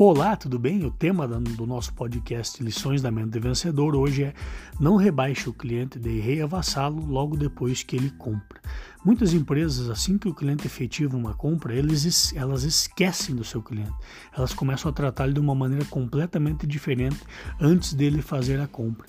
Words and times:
Olá, 0.00 0.36
tudo 0.36 0.60
bem? 0.60 0.84
O 0.84 0.92
tema 0.92 1.26
do 1.26 1.66
nosso 1.66 1.92
podcast 1.92 2.62
Lições 2.62 3.02
da 3.02 3.10
Mente 3.10 3.40
Vencedor 3.40 3.96
hoje 3.96 4.22
é 4.22 4.34
Não 4.78 4.94
rebaixe 4.94 5.48
o 5.48 5.52
cliente 5.52 5.98
de 5.98 6.20
rei 6.20 6.40
a 6.40 6.46
vassalo 6.46 7.04
logo 7.04 7.36
depois 7.36 7.82
que 7.82 7.96
ele 7.96 8.10
compra. 8.10 8.60
Muitas 9.04 9.34
empresas, 9.34 9.90
assim 9.90 10.16
que 10.16 10.28
o 10.28 10.34
cliente 10.34 10.68
efetiva 10.68 11.16
uma 11.16 11.34
compra, 11.34 11.74
eles, 11.74 12.32
elas 12.36 12.62
esquecem 12.62 13.34
do 13.34 13.42
seu 13.42 13.60
cliente. 13.60 13.92
Elas 14.32 14.54
começam 14.54 14.88
a 14.88 14.94
tratá-lo 14.94 15.32
de 15.32 15.40
uma 15.40 15.52
maneira 15.52 15.84
completamente 15.86 16.64
diferente 16.64 17.18
antes 17.60 17.92
dele 17.92 18.22
fazer 18.22 18.60
a 18.60 18.68
compra 18.68 19.04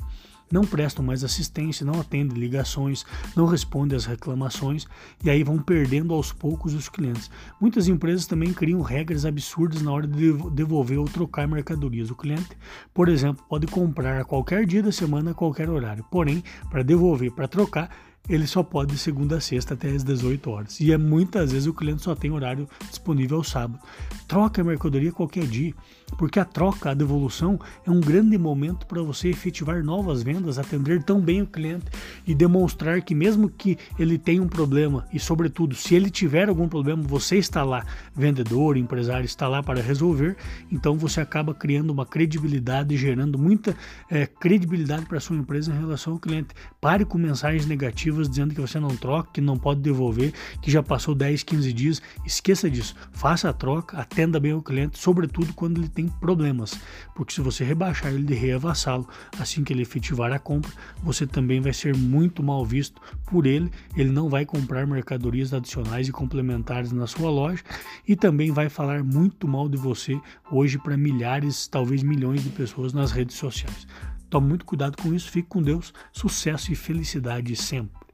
não 0.51 0.63
prestam 0.63 1.03
mais 1.03 1.23
assistência, 1.23 1.85
não 1.85 1.99
atendem 1.99 2.37
ligações, 2.37 3.05
não 3.35 3.45
respondem 3.45 3.95
às 3.95 4.05
reclamações 4.05 4.87
e 5.23 5.29
aí 5.29 5.43
vão 5.43 5.59
perdendo 5.59 6.13
aos 6.13 6.31
poucos 6.31 6.73
os 6.73 6.89
clientes. 6.89 7.29
Muitas 7.59 7.87
empresas 7.87 8.25
também 8.25 8.53
criam 8.53 8.81
regras 8.81 9.25
absurdas 9.25 9.81
na 9.81 9.91
hora 9.91 10.07
de 10.07 10.33
devolver 10.51 10.97
ou 10.97 11.05
trocar 11.05 11.47
mercadorias. 11.47 12.09
O 12.09 12.15
cliente, 12.15 12.57
por 12.93 13.09
exemplo, 13.09 13.43
pode 13.47 13.67
comprar 13.67 14.19
a 14.21 14.25
qualquer 14.25 14.65
dia 14.65 14.83
da 14.83 14.91
semana, 14.91 15.31
a 15.31 15.33
qualquer 15.33 15.69
horário, 15.69 16.05
porém, 16.09 16.43
para 16.69 16.83
devolver, 16.83 17.31
para 17.31 17.47
trocar, 17.47 17.89
ele 18.29 18.45
só 18.45 18.61
pode 18.61 18.93
de 18.93 18.97
segunda 18.97 19.37
a 19.37 19.41
sexta 19.41 19.73
até 19.73 19.89
as 19.89 20.03
18 20.03 20.49
horas. 20.49 20.79
E 20.79 20.91
é 20.91 20.97
muitas 20.97 21.51
vezes 21.51 21.67
o 21.67 21.73
cliente 21.73 22.01
só 22.01 22.15
tem 22.15 22.31
horário 22.31 22.67
disponível 22.89 23.37
ao 23.37 23.43
sábado. 23.43 23.79
Troca 24.27 24.61
a 24.61 24.65
mercadoria 24.65 25.11
qualquer 25.11 25.45
dia, 25.45 25.73
porque 26.17 26.39
a 26.39 26.45
troca, 26.45 26.91
a 26.91 26.93
devolução 26.93 27.59
é 27.85 27.91
um 27.91 27.99
grande 27.99 28.37
momento 28.37 28.85
para 28.85 29.01
você 29.01 29.29
efetivar 29.29 29.83
novas 29.83 30.21
vendas, 30.21 30.59
atender 30.59 31.03
tão 31.03 31.19
bem 31.19 31.41
o 31.41 31.47
cliente 31.47 31.85
e 32.25 32.35
demonstrar 32.35 33.01
que 33.01 33.15
mesmo 33.15 33.49
que 33.49 33.77
ele 33.97 34.17
tenha 34.17 34.41
um 34.41 34.47
problema 34.47 35.07
e 35.13 35.19
sobretudo 35.19 35.75
se 35.75 35.95
ele 35.95 36.09
tiver 36.09 36.49
algum 36.49 36.67
problema, 36.67 37.01
você 37.01 37.37
está 37.37 37.63
lá, 37.63 37.85
vendedor, 38.15 38.77
empresário 38.77 39.25
está 39.25 39.47
lá 39.47 39.63
para 39.63 39.81
resolver, 39.81 40.35
então 40.71 40.97
você 40.97 41.21
acaba 41.21 41.53
criando 41.53 41.91
uma 41.91 42.05
credibilidade, 42.05 42.97
gerando 42.97 43.37
muita 43.37 43.75
é, 44.09 44.25
credibilidade 44.25 45.05
para 45.05 45.19
sua 45.19 45.35
empresa 45.35 45.71
em 45.71 45.79
relação 45.79 46.13
ao 46.13 46.19
cliente. 46.19 46.49
Pare 46.81 47.05
com 47.05 47.17
mensagens 47.17 47.65
negativas 47.65 48.18
negativas 48.19 48.29
dizendo 48.29 48.53
que 48.53 48.61
você 48.61 48.79
não 48.79 48.95
troca, 48.95 49.29
que 49.33 49.41
não 49.41 49.57
pode 49.57 49.81
devolver, 49.81 50.33
que 50.61 50.69
já 50.69 50.83
passou 50.83 51.15
10, 51.15 51.43
15 51.43 51.73
dias. 51.73 52.01
Esqueça 52.25 52.69
disso. 52.69 52.95
Faça 53.11 53.49
a 53.49 53.53
troca, 53.53 53.97
atenda 53.97 54.39
bem 54.39 54.53
o 54.53 54.61
cliente, 54.61 54.99
sobretudo 54.99 55.53
quando 55.53 55.79
ele 55.79 55.89
tem 55.89 56.07
problemas. 56.07 56.79
Porque 57.15 57.33
se 57.33 57.41
você 57.41 57.63
rebaixar 57.63 58.13
ele 58.13 58.23
de 58.23 58.57
vassalo, 58.57 59.07
assim 59.39 59.63
que 59.63 59.71
ele 59.71 59.83
efetivar 59.83 60.31
a 60.31 60.39
compra, 60.39 60.71
você 61.03 61.25
também 61.25 61.61
vai 61.61 61.73
ser 61.73 61.95
muito 61.95 62.43
mal 62.43 62.65
visto 62.65 63.01
por 63.25 63.45
ele. 63.45 63.71
Ele 63.95 64.09
não 64.09 64.29
vai 64.29 64.45
comprar 64.45 64.87
mercadorias 64.87 65.53
adicionais 65.53 66.07
e 66.07 66.11
complementares 66.11 66.91
na 66.91 67.07
sua 67.07 67.29
loja 67.29 67.63
e 68.07 68.15
também 68.15 68.51
vai 68.51 68.69
falar 68.69 69.03
muito 69.03 69.47
mal 69.47 69.69
de 69.69 69.77
você 69.77 70.19
hoje 70.51 70.77
para 70.77 70.97
milhares, 70.97 71.67
talvez 71.67 72.01
milhões 72.03 72.43
de 72.43 72.49
pessoas 72.49 72.93
nas 72.93 73.11
redes 73.11 73.35
sociais. 73.35 73.87
Tome 74.29 74.47
muito 74.47 74.65
cuidado 74.65 74.95
com 75.01 75.13
isso, 75.13 75.31
fique 75.31 75.49
com 75.49 75.61
Deus, 75.61 75.91
sucesso 76.11 76.71
e 76.71 76.75
felicidade 76.75 77.55
sempre. 77.55 78.08